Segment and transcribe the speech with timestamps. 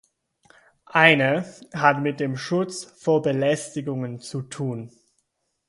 [0.87, 1.45] Eine
[1.75, 4.89] hat mit dem Schutz vor Belästigungen zu tun.